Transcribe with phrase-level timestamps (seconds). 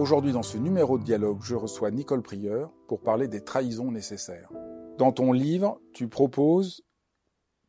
[0.00, 4.48] Aujourd'hui, dans ce numéro de dialogue, je reçois Nicole Prieur pour parler des trahisons nécessaires.
[4.96, 6.82] Dans ton livre, tu proposes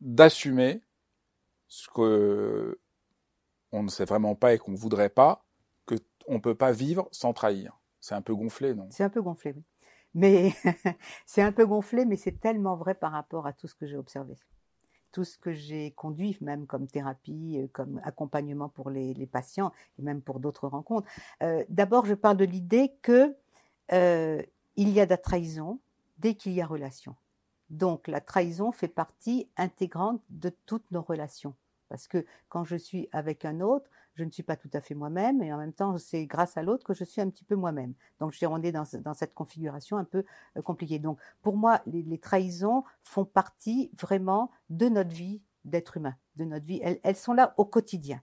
[0.00, 0.80] d'assumer
[1.68, 2.80] ce que
[3.70, 5.44] on ne sait vraiment pas et qu'on ne voudrait pas,
[5.84, 7.78] que on peut pas vivre sans trahir.
[8.00, 8.88] C'est un peu gonflé, non?
[8.90, 9.64] C'est un peu gonflé, oui.
[10.14, 10.54] Mais
[11.26, 13.98] c'est un peu gonflé, mais c'est tellement vrai par rapport à tout ce que j'ai
[13.98, 14.38] observé
[15.12, 20.02] tout ce que j'ai conduit, même comme thérapie, euh, comme accompagnement pour les, patients et
[20.02, 21.08] même pour d'autres rencontres.
[21.42, 23.36] Euh, d'abord, je parle de l'idée que
[23.92, 24.42] euh,
[24.76, 25.78] il y a de la trahison
[26.18, 27.14] dès qu'il y a relation.
[27.70, 31.54] Donc, la trahison fait partie intégrante de toutes nos relations.
[31.88, 34.94] Parce que quand je suis avec un autre, je ne suis pas tout à fait
[34.94, 37.56] moi-même et en même temps, c'est grâce à l'autre que je suis un petit peu
[37.56, 37.94] moi-même.
[38.20, 40.24] Donc, je suis rendue dans, cette configuration un peu
[40.56, 40.98] euh, compliquée.
[40.98, 46.66] Donc, pour moi, les, trahisons font partie vraiment de notre vie d'être humain, de notre
[46.66, 46.80] vie.
[46.82, 48.20] Elles sont là au quotidien.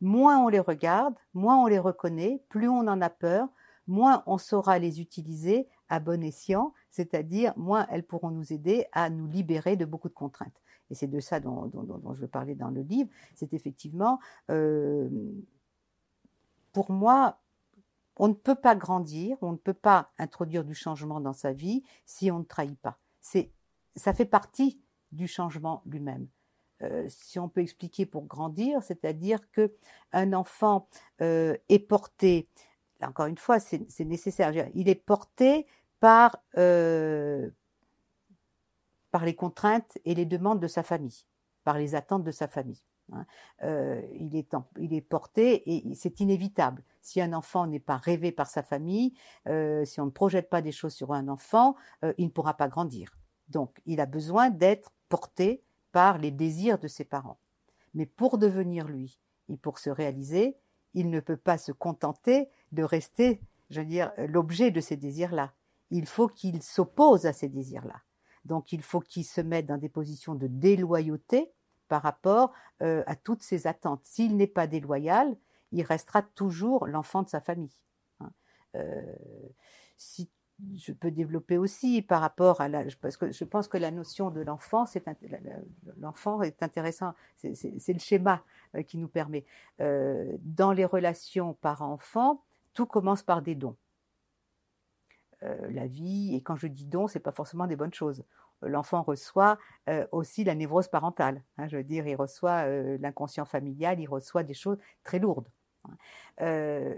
[0.00, 3.48] Moins on les regarde, moins on les reconnaît, plus on en a peur,
[3.86, 9.10] moins on saura les utiliser à bon escient, c'est-à-dire moins elles pourront nous aider à
[9.10, 11.70] nous libérer de beaucoup de contraintes et c'est de ça dont,
[12.14, 14.18] je veux parler dans le livre, c'est effectivement,
[14.50, 15.08] euh,
[16.72, 17.38] pour moi,
[18.16, 21.82] on ne peut pas grandir, on ne peut pas introduire du changement dans sa vie
[22.04, 22.98] si on ne trahit pas.
[23.20, 23.50] C'est,
[23.96, 24.80] ça fait partie
[25.12, 26.28] du changement lui-même.
[26.82, 29.74] Euh, si on peut expliquer pour grandir, c'est-à-dire que
[30.12, 30.88] un enfant
[31.20, 32.48] euh, est porté,
[33.02, 35.66] encore une fois, c'est nécessaire, il est porté
[36.00, 36.36] par
[39.10, 41.26] par les contraintes et les demandes de sa famille,
[41.64, 42.82] par les attentes de sa famille.
[43.12, 43.26] Hein.
[43.62, 44.36] Euh, il,
[44.94, 46.82] est porté et c'est inévitable.
[47.00, 49.14] Si un enfant n'est pas rêvé par sa famille,
[49.48, 52.54] euh, si on ne projette pas des choses sur un enfant, euh, il ne pourra
[52.54, 53.16] pas grandir.
[53.48, 55.62] Donc, il a besoin d'être porté
[55.92, 57.38] par les désirs de ses parents.
[57.94, 59.18] Mais pour devenir lui
[59.48, 60.56] et pour se réaliser,
[60.94, 65.52] il ne peut pas se contenter de rester, je veux dire, l'objet de ces désirs-là.
[65.90, 68.02] Il faut qu'il s'oppose à ces désirs-là.
[68.44, 71.52] Donc il faut qu'il se mette dans des positions de déloyauté
[71.88, 72.52] par rapport
[72.82, 74.00] euh, à toutes ses attentes.
[74.04, 75.36] S'il n'est pas déloyal,
[75.72, 77.74] il restera toujours l'enfant de sa famille.
[78.20, 78.30] Hein.
[78.76, 79.02] Euh,
[79.96, 80.30] si
[80.76, 84.30] je peux développer aussi par rapport à la, parce que je pense que la notion
[84.30, 88.44] de l'enfant, c'est est intéressant, c'est le schéma
[88.76, 89.44] euh, qui nous permet.
[89.78, 93.76] dans les relations parents-enfants, tout commence par des dons.
[95.42, 96.34] Euh, la vie.
[96.34, 98.24] Et quand je dis don, c'est pas forcément des bonnes choses.
[98.60, 99.58] L'enfant reçoit
[99.88, 101.42] euh, aussi la névrose parentale.
[101.56, 105.48] Hein, je veux dire, il reçoit euh, l'inconscient familial, il reçoit des choses très lourdes.
[106.38, 106.94] Hein.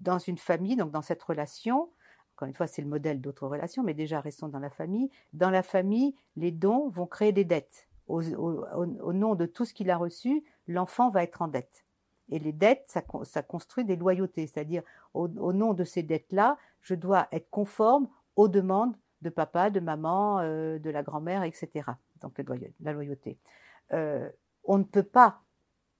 [0.00, 1.88] dans une famille, donc dans cette relation,
[2.34, 5.08] encore une fois, c'est le modèle d'autres relations, mais déjà restons dans la famille.
[5.32, 7.86] Dans la famille, les dons vont créer des dettes.
[8.08, 11.84] au nom de tout ce qu'il a reçu, l'enfant va être en dette.
[12.30, 12.84] Et les dettes,
[13.24, 14.82] ça, construit des loyautés, c'est-à-dire
[15.12, 20.38] au, nom de ces dettes-là, je dois être conforme aux demandes de papa, de maman,
[20.40, 21.90] euh, de la grand-mère, etc.
[22.20, 22.38] Donc
[22.80, 23.38] la loyauté.
[23.92, 24.30] Euh,
[24.64, 25.42] on ne peut pas,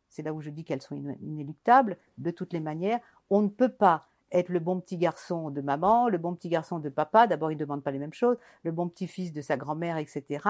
[0.08, 3.00] c'est là où je dis qu'elles sont inéluctables, de toutes les manières,
[3.30, 6.78] on ne peut pas être le bon petit garçon de maman, le bon petit garçon
[6.78, 9.56] de papa, d'abord il ne demande pas les mêmes choses, le bon petit-fils de sa
[9.56, 10.44] grand-mère, etc.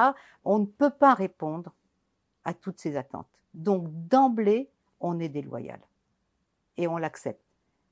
[0.45, 1.73] On ne peut pas répondre
[2.45, 3.43] à toutes ces attentes.
[3.53, 4.71] Donc d'emblée,
[5.01, 5.81] on est déloyal.
[6.77, 7.44] Et on l'accepte.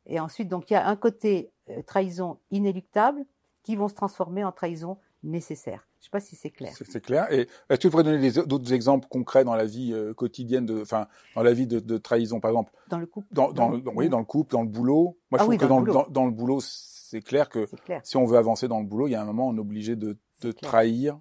[0.07, 3.25] Et ensuite, donc, il y a un côté euh, trahison inéluctable
[3.63, 5.87] qui vont se transformer en trahison nécessaire.
[5.99, 6.73] Je ne sais pas si c'est clair.
[6.75, 7.33] C'est clair.
[7.33, 10.83] Et est-ce que tu pourrais donner d'autres exemples concrets dans la vie euh, quotidienne, de,
[10.83, 11.07] enfin,
[11.37, 12.73] dans la vie de, trahison, par exemple?
[12.89, 13.29] Dans le couple.
[13.31, 15.17] Dans, dans, oui, dans le couple, dans le boulot.
[15.31, 15.67] Moi, je ah trouve que
[16.11, 17.69] dans, le boulot, c'est clair que
[18.03, 19.95] si on veut avancer dans le boulot, il y a un moment, on est obligé
[19.95, 20.17] de,
[20.61, 21.21] trahir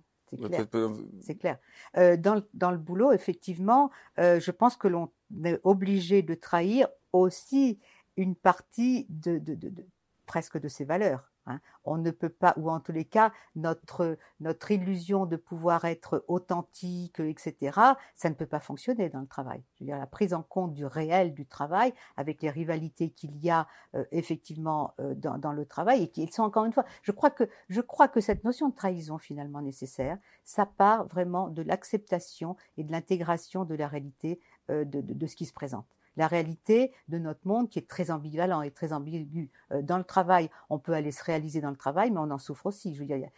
[1.21, 1.57] c'est clair.
[1.97, 5.09] Euh, dans, dans, le boulot, effectivement, euh, je pense que l'on
[5.43, 7.79] est obligé de trahir aussi
[8.17, 9.85] une partie de, de, de,
[10.25, 11.31] presque de ses valeurs.
[11.47, 11.59] Hein.
[11.83, 16.23] On ne peut pas, ou en tous les cas, notre, notre illusion de pouvoir être
[16.27, 17.77] authentique, etc.,
[18.15, 19.63] ça ne peut pas fonctionner dans le travail.
[19.75, 23.37] Je veux dire, la prise en compte du réel du travail, avec les rivalités qu'il
[23.43, 26.85] y a euh, effectivement euh, dans, dans, le travail, et qui sont encore une fois,
[27.01, 31.49] je crois, que, je crois que cette notion de trahison finalement nécessaire, ça part vraiment
[31.49, 35.53] de l'acceptation et de l'intégration de la réalité euh, de, de, de ce qui se
[35.53, 35.87] présente
[36.17, 39.49] la réalité de notre monde qui est très ambivalent et très ambigu.
[39.71, 42.37] Euh, dans le travail, on peut aller se réaliser dans le travail, mais on en
[42.37, 42.97] souffre aussi.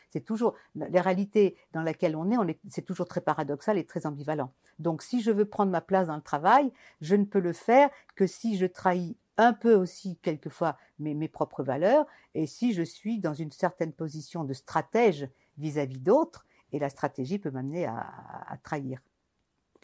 [0.09, 4.51] C'est toujours la réalité dans laquelle on est, c'est toujours très paradoxal et très ambivalent.
[4.79, 6.71] Donc, si je veux prendre ma place dans le travail,
[7.01, 11.27] je ne peux le faire que si je trahis un peu aussi quelquefois mes, mes
[11.27, 12.05] propres valeurs
[12.35, 15.27] et si je suis dans une certaine position de stratège
[15.57, 18.99] vis-à-vis d'autres, et la stratégie peut m'amener à trahir.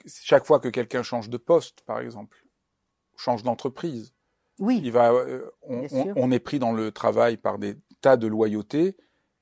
[0.06, 2.44] Chaque fois que quelqu'un change de poste, par exemple,
[3.19, 4.13] change d'entreprise.
[4.60, 4.81] Oui.
[4.83, 8.27] Il va, euh, on, on, on, est pris dans le travail par des tas de
[8.27, 8.95] loyautés.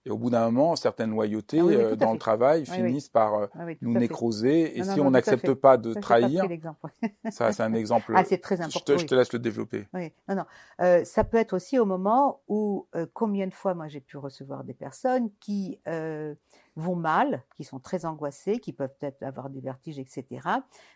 [0.06, 3.10] Et au bout d'un moment, certaines loyautés ah oui, euh, dans le travail oui, finissent
[3.10, 4.78] par euh, oui, nous nécroser.
[4.78, 6.46] Et non, si non, on n'accepte pas de ça, trahir,
[7.30, 8.14] ça c'est un exemple.
[8.16, 8.80] Ah, c'est très important.
[8.80, 9.86] Je te, je te, laisse le développer.
[9.94, 10.46] Non, non.
[10.82, 14.64] Euh, ça peut être aussi au moment où, combien de fois moi j'ai pu recevoir
[14.64, 15.78] des personnes qui
[16.78, 20.26] vont mal, qui sont très angoissés, qui peuvent peut-être avoir des vertiges, etc.,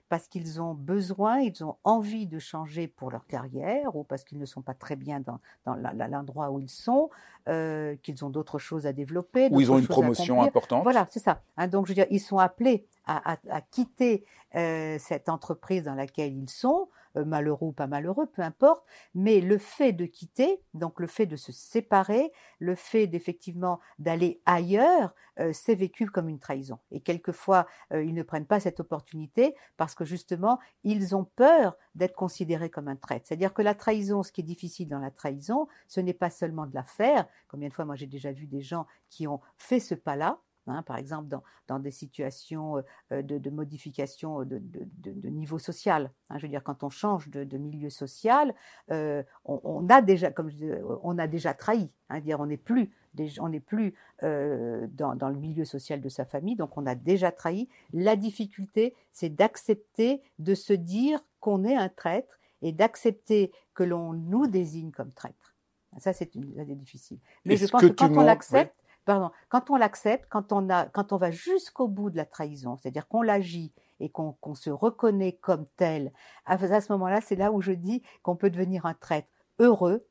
[0.09, 4.39] parce qu'ils ont besoin, ils ont envie de changer pour leur carrière, ou parce qu'ils
[4.39, 5.75] ne sont pas très bien dans, dans
[6.09, 7.09] l'endroit où ils sont,
[7.47, 9.49] euh, qu'ils ont d'autres choses à développer.
[9.51, 10.83] Ou ils ont une promotion importante.
[10.83, 11.41] Voilà, c'est ça.
[11.57, 14.23] Hein, donc, je veux dire, ils sont appelés à, à, à quitter
[14.55, 19.57] euh, cette entreprise dans laquelle ils sont, malheureux ou pas malheureux, peu importe, mais le
[19.57, 25.51] fait de quitter, donc le fait de se séparer, le fait d'effectivement d'aller ailleurs, euh,
[25.53, 26.79] c'est vécu comme une trahison.
[26.91, 31.77] Et quelquefois, euh, ils ne prennent pas cette opportunité parce que justement, ils ont peur
[31.95, 33.27] d'être considérés comme un traître.
[33.27, 36.65] C'est-à-dire que la trahison, ce qui est difficile dans la trahison, ce n'est pas seulement
[36.65, 37.27] de la faire.
[37.47, 40.83] Combien de fois, moi, j'ai déjà vu des gens qui ont fait ce pas-là, Hein,
[40.83, 46.11] par exemple dans, dans des situations euh, de, de, modification de, de, de, niveau social.
[46.29, 48.53] Hein, je veux dire, quand on change de, milieu social,
[48.91, 50.69] euh, on, on, a déjà, comme je dis,
[51.01, 51.89] on a déjà trahi.
[52.09, 52.91] Hein, dire, on n'est plus,
[53.39, 56.93] on n'est plus euh, dans, dans, le milieu social de sa famille, donc on a
[56.93, 57.67] déjà trahi.
[57.91, 64.13] La difficulté, c'est d'accepter de se dire qu'on est un traître et d'accepter que l'on
[64.13, 65.55] nous désigne comme traître.
[65.97, 67.19] Ça, c'est difficile.
[67.45, 68.75] Mais je pense que quand on l'accepte,
[69.05, 72.77] pardon, quand on l'accepte, quand on a, quand on va jusqu'au bout de la trahison,
[72.77, 76.11] c'est-à-dire qu'on l'agit et qu'on qu se reconnaît comme tel,
[76.45, 80.05] à, à ce moment-là, c'est là où je dis qu'on peut devenir un traître heureux,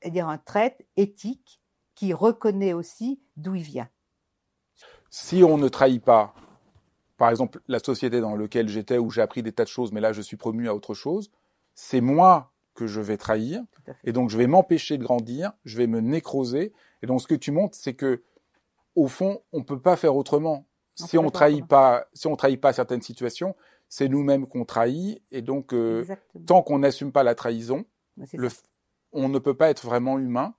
[0.00, 1.60] c'est-à-dire un traître éthique
[1.94, 3.88] qui reconnaît aussi d'où il vient.
[5.10, 6.34] Si on ne trahit pas,
[7.16, 10.00] par exemple, la société dans laquelle j'étais, où j'ai appris des tas de choses, mais
[10.00, 11.30] là je suis promu à autre chose,
[11.74, 13.62] c'est moi que je vais trahir,
[14.04, 16.72] et donc je vais m'empêcher de grandir, je vais me nécroser,
[17.02, 18.22] et donc, ce que tu montres, c'est que,
[18.94, 20.66] au fond, on peut pas faire autrement.
[21.00, 23.54] On si on trahit pas, si on trahit pas certaines situations,
[23.88, 25.22] c'est nous-mêmes qu'on trahit.
[25.30, 26.04] Et donc, euh,
[26.46, 27.84] tant qu'on n'assume pas la trahison,
[28.32, 28.48] le,
[29.12, 30.54] on ne peut pas être vraiment humain.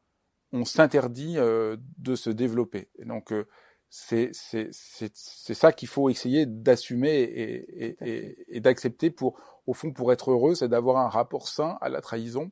[0.52, 2.90] On s'interdit euh, de se développer.
[2.98, 3.46] Et donc, euh,
[3.90, 10.14] c'est ça qu'il faut essayer d'assumer et, et, et, et d'accepter pour, au fond, pour
[10.14, 12.50] être heureux, c'est d'avoir un rapport sain à la trahison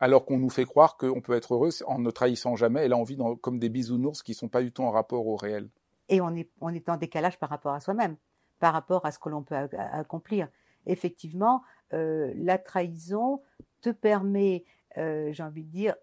[0.00, 2.92] alors qu'on nous fait croire qu'on peut être heureux en ne trahissant jamais.
[2.92, 5.36] On vit dans, comme des bisounours qui ne sont pas du tout en rapport au
[5.36, 5.68] réel.
[6.08, 8.16] Et on est, en décalage par rapport à soi-même,
[8.58, 10.48] par rapport à ce que l'on peut accomplir.
[10.86, 13.42] Effectivement, euh, la trahison
[13.80, 14.64] te permet,
[14.96, 15.94] euh, j'ai envie de dire,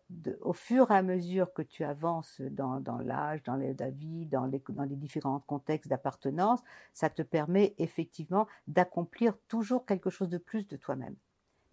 [0.41, 4.95] au fur et à mesure que tu avances dans, l'âge, dans la vie, dans les
[4.95, 6.61] différents contextes d'appartenance,
[6.93, 11.15] ça te permet effectivement d'accomplir toujours quelque chose de plus de toi-même.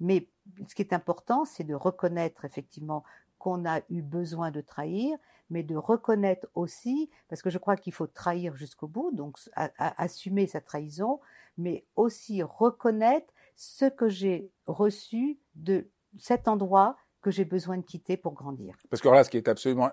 [0.04, 0.28] Mais
[0.68, 3.04] ce qui est important, c'est de reconnaître effectivement
[3.38, 5.16] qu'on a eu besoin de trahir,
[5.48, 9.38] mais de reconnaître aussi, parce que je crois qu'il faut trahir jusqu'au bout, donc
[9.78, 11.20] assumer sa trahison,
[11.56, 18.18] mais aussi reconnaître ce que j'ai reçu de cet endroit que j'ai besoin de quitter
[18.18, 18.76] pour grandir.
[18.90, 19.90] Parce que là, ce qui est absolument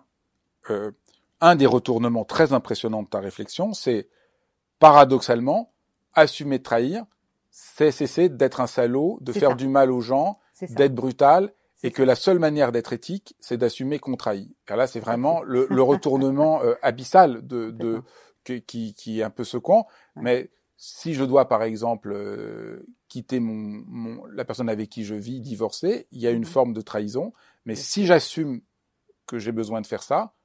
[0.70, 0.92] euh,
[1.40, 4.10] un des retournements très impressionnants de ta réflexion, c'est
[4.78, 5.72] paradoxalement
[6.14, 7.06] assumer trahir,
[7.52, 9.56] c'est cesser d'être un salaud, de faire ça.
[9.56, 11.54] du mal aux gens, d'être brutal,
[11.84, 14.56] et que la seule manière d'être éthique, c'est d'assumer qu'on trahit.
[14.66, 18.02] Car là, c'est vraiment le, le, retournement euh, abyssal de, de
[18.44, 19.88] qui, qui, est un peu secouant.
[20.16, 25.16] Mais si je dois, par exemple, euh, quitter mon, mon, la personne avec qui je
[25.16, 26.46] vis, divorcer, il y a une mmh.
[26.46, 27.34] forme de trahison.
[27.66, 28.62] Mais si j'assume
[29.26, 30.36] que j'ai besoin de faire ça,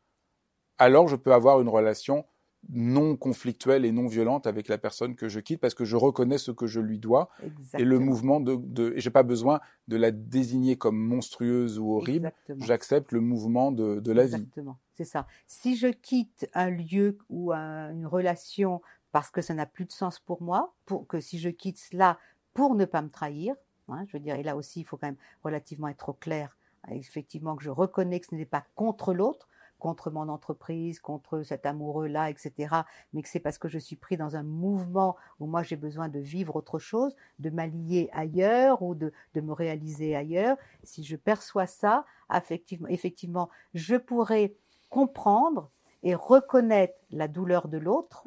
[0.79, 2.25] alors je peux avoir une relation
[2.69, 6.39] non conflictuelle et non violente avec la personne que je quitte parce que je reconnais
[6.39, 7.81] ce que je lui dois Exactement.
[7.81, 12.33] et le mouvement de, de j'ai pas besoin de la désigner comme monstrueuse ou horrible
[12.59, 14.73] j'accepte le mouvement de, de la Exactement.
[14.73, 15.27] vie C'est ça.
[15.47, 18.81] Si je quitte un lieu ou une relation
[19.13, 22.19] parce que ça n'a plus de sens pour moi, pour que si je quitte cela
[22.53, 23.55] pour ne pas me trahir,
[23.89, 26.57] hein, je veux dire, et là aussi, il faut quand même relativement être clair,
[26.91, 31.67] effectivement, que je reconnais que ce n'est pas contre l'autre, contre mon entreprise, contre cet
[31.67, 32.75] amoureux-là, etc.
[33.13, 36.09] Mais que c'est parce que je suis pris dans un mouvement où moi j'ai besoin
[36.09, 40.57] de vivre autre chose, de m'allier ailleurs ou de, de, me réaliser ailleurs.
[40.83, 42.05] Si je perçois ça,
[42.35, 44.55] effectivement, effectivement je pourrais
[44.89, 45.71] comprendre
[46.03, 48.25] et reconnaître la douleur de l'autre.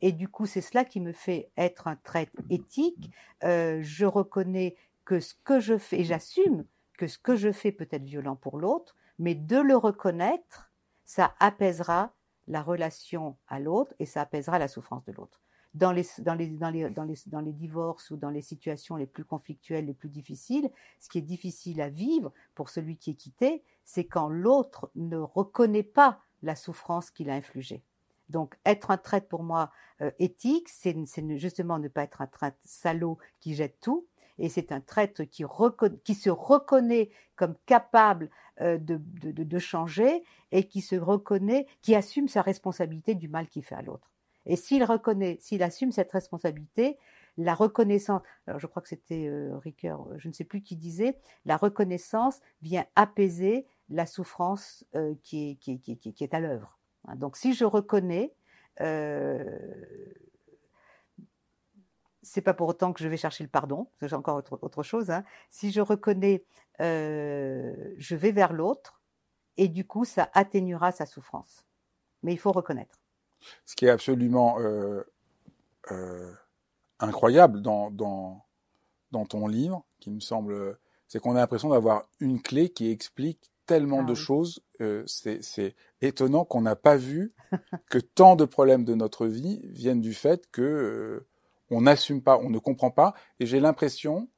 [0.00, 3.10] Et du coup, c'est cela qui me fait être un trait éthique.
[3.44, 6.64] Euh, je reconnais que ce que je fais, et j'assume
[6.98, 10.65] que ce que je fais peut être violent pour l'autre, mais de le reconnaître,
[11.06, 12.12] ça apaisera
[12.48, 15.40] la relation à l'autre et ça apaisera la souffrance de l'autre.
[15.74, 19.24] Dans les, dans, les, dans, les, dans, les, divorces ou dans les situations les plus
[19.24, 20.70] conflictuelles, les plus difficiles,
[21.00, 25.18] ce qui est difficile à vivre pour celui qui est quitté, c'est quand l'autre ne
[25.18, 27.82] reconnaît pas la souffrance qu'il a infligée.
[28.28, 29.70] Donc, être un traître pour moi
[30.00, 30.96] euh, éthique, c'est
[31.38, 34.06] justement ne pas être un traître salaud qui jette tout,
[34.38, 35.44] et c'est un traître qui,
[36.14, 43.14] se reconnaît comme capable euh, de, changer et qui se reconnaît, qui assume sa responsabilité
[43.14, 44.10] du mal qu'il fait à l'autre.
[44.44, 46.98] Et s'il reconnaît, s'il assume cette responsabilité,
[47.36, 51.18] la reconnaissance, alors je crois que c'était euh, Ricoeur, je ne sais plus qui disait,
[51.44, 56.78] la reconnaissance vient apaiser la souffrance euh, qui, est, à l'œuvre.
[57.08, 58.34] Hein, donc si je reconnais,
[62.26, 65.10] c'est pas pour autant que je vais chercher le pardon, c'est encore autre, autre chose.
[65.10, 65.24] Hein.
[65.48, 66.44] Si je reconnais,
[66.80, 69.00] euh, je vais vers l'autre,
[69.56, 71.64] et du coup, ça atténuera sa souffrance.
[72.22, 72.98] Mais il faut reconnaître.
[73.64, 75.02] Ce qui est absolument euh,
[75.92, 76.32] euh,
[76.98, 78.44] incroyable dans, dans,
[79.12, 83.52] dans, ton livre, qui me semble, c'est qu'on a l'impression d'avoir une clé qui explique
[83.66, 84.62] tellement ah de choses.
[85.06, 87.32] C'est étonnant qu'on n'a pas vu
[87.90, 91.24] que tant de problèmes de notre vie viennent du fait que
[91.70, 93.14] on n'assume pas, on ne comprend pas.
[93.40, 94.28] Et j'ai l'impression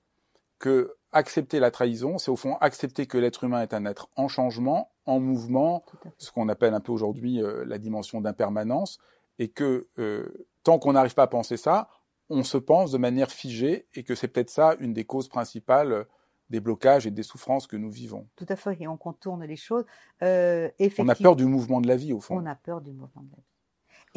[0.58, 4.28] que accepter la trahison, c'est au fond accepter que l'être humain est un être en
[4.28, 5.85] changement, en mouvement,
[6.18, 8.99] ce qu'on appelle un peu aujourd'hui euh, la dimension d'impermanence,
[9.38, 11.88] et que euh, tant qu'on n'arrive pas à penser ça,
[12.28, 15.92] on se pense de manière figée, et que c'est peut-être ça une des causes principales
[15.92, 16.04] euh,
[16.50, 18.26] des blocages et des souffrances que nous vivons.
[18.37, 19.85] Tout à fait, et on contourne les choses.
[20.23, 22.38] Euh, on a peur du mouvement de la vie, au fond.
[22.38, 23.48] On a peur du mouvement de la vie.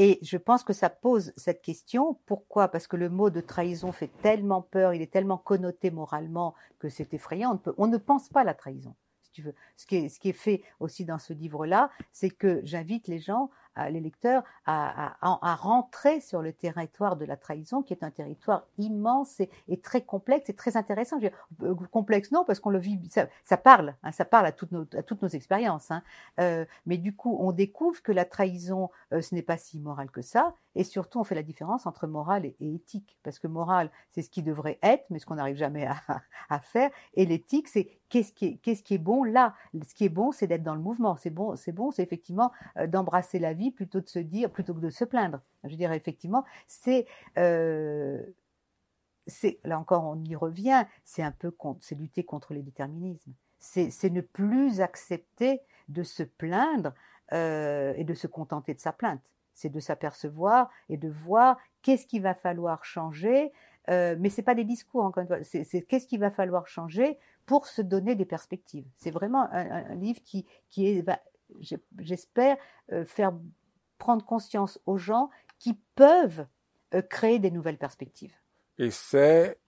[0.03, 2.17] Et je pense que ça pose cette question.
[2.25, 2.69] Pourquoi?
[2.69, 6.89] Parce que le mot de trahison fait tellement peur, il est tellement connoté moralement que
[6.89, 7.61] c'est effrayant.
[7.77, 8.95] On ne, pense pas à la trahison.
[9.21, 9.53] Si tu veux.
[9.75, 13.51] Ce qui est fait aussi dans ce livre-là, c'est que j'invite les gens
[13.89, 18.11] les lecteurs à, à, à, rentrer sur le territoire de la trahison, qui est un
[18.11, 21.17] territoire immense et, et très complexe et très intéressant.
[21.17, 24.45] Je dire, euh, complexe non, parce qu'on le vit, ça, ça parle, hein, ça parle
[24.45, 25.91] à toutes nos, à toutes nos expériences.
[25.91, 26.03] Hein.
[26.39, 30.11] Euh, mais du coup, on découvre que la trahison, euh, ce n'est pas si moral
[30.11, 33.89] que ça, et surtout, on fait la différence entre morale et, éthique, parce que morale,
[34.09, 35.95] c'est ce qui devrait être, mais ce qu'on n'arrive jamais à,
[36.49, 39.53] à, faire, et l'éthique, c'est qu'est-ce qui est, qu'est-ce qui est bon là.
[39.87, 41.17] Ce qui est bon, c'est d'être dans le mouvement.
[41.17, 44.73] C'est bon, c'est bon, c'est effectivement euh, d'embrasser la vie plutôt de se dire, plutôt
[44.73, 45.41] que de se plaindre.
[45.63, 47.05] Je dirais effectivement, c'est
[47.37, 48.23] euh,
[49.27, 53.33] c'est là encore on y revient, c'est un peu c'est lutter contre les déterminismes.
[53.59, 56.93] C'est ne plus accepter de se plaindre
[57.31, 59.21] euh, et de se contenter de sa plainte.
[59.53, 63.51] C'est de s'apercevoir et de voir qu'est-ce qu'il va falloir changer.
[63.89, 65.43] Euh, mais c'est pas des discours encore une fois.
[65.43, 68.85] C'est qu'est-ce qu'il va falloir changer pour se donner des perspectives.
[68.95, 71.03] C'est vraiment un, livre qui qui est
[71.97, 72.57] j'espère
[72.91, 73.33] euh, faire
[73.97, 75.29] prendre conscience aux gens
[75.59, 76.45] qui peuvent
[76.93, 78.33] euh, créer des nouvelles perspectives.
[78.77, 79.59] Et c'est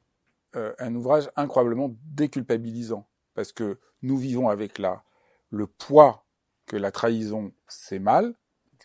[0.55, 5.03] euh, un ouvrage incroyablement déculpabilisant, parce que nous vivons avec la,
[5.49, 6.25] le poids
[6.65, 8.35] que la trahison, c'est mal,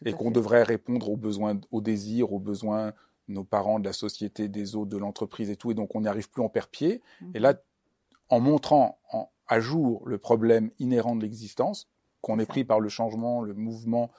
[0.05, 2.93] et qu'on devrait répondre aux besoins, aux désirs, aux besoins
[3.29, 6.03] de nos parents, de la société, des autres, de l'entreprise et tout, et donc on
[6.03, 7.03] n'y arrive plus en perd pied.
[7.35, 7.55] Et là,
[8.29, 11.89] en montrant en, à jour le problème inhérent de l'existence,
[12.21, 14.11] qu'on est pris par le changement, le mouvement,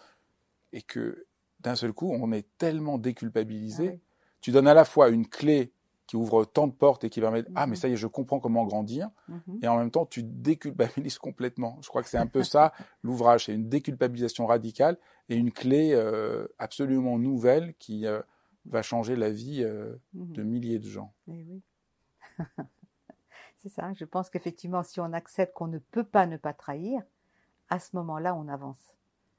[0.74, 1.26] et que
[1.60, 3.88] d'un seul coup, on est tellement déculpabilisé.
[3.88, 4.00] Ah oui.
[4.42, 5.74] Tu donnes à la fois une clé
[6.08, 7.54] qui ouvre tant de portes et qui permet, mm -hmm.
[7.56, 9.10] ah, mais ça y est, je comprends comment grandir.
[9.28, 9.64] Mm -hmm.
[9.64, 11.78] Et en même temps, tu déculpabilises complètement.
[11.84, 12.72] Je crois que c'est un peu ça,
[13.04, 13.46] l'ouvrage.
[13.46, 14.98] C'est une déculpabilisation radicale
[15.30, 18.22] et une clé euh, absolument nouvelle qui euh,
[18.66, 20.32] va changer la vie euh, mm -hmm.
[20.38, 21.12] de milliers de gens.
[21.28, 21.62] Et oui.
[23.58, 23.94] c'est ça.
[23.94, 27.04] Je pense qu'effectivement, si on accepte qu'on ne peut pas ne pas trahir,
[27.70, 28.96] à ce moment-là, on avance.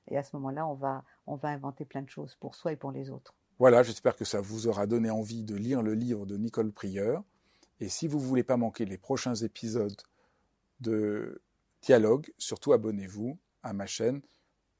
[0.08, 2.76] Et à ce moment-là, on va, on va inventer plein de choses pour soi et
[2.76, 3.34] pour les autres.
[3.58, 7.22] Voilà, j'espère que ça vous aura donné envie de lire le livre de Nicole Prieur.
[7.78, 10.00] Et si vous ne voulez pas manquer les prochains épisodes
[10.80, 11.42] de
[11.82, 14.22] Dialogue, surtout abonnez-vous à ma chaîne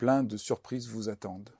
[0.00, 1.50] plein de surprises vous attendent.